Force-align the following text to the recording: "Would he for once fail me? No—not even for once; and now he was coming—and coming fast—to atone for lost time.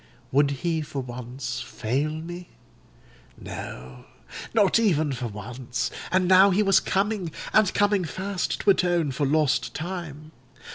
"Would 0.31 0.49
he 0.65 0.81
for 0.81 0.99
once 0.99 1.59
fail 1.61 2.09
me? 2.09 2.49
No—not 3.37 4.79
even 4.79 5.11
for 5.13 5.27
once; 5.27 5.91
and 6.11 6.27
now 6.27 6.49
he 6.49 6.63
was 6.63 6.79
coming—and 6.79 7.71
coming 7.75 8.05
fast—to 8.05 8.71
atone 8.71 9.11
for 9.11 9.27
lost 9.27 9.75
time. 9.75 10.31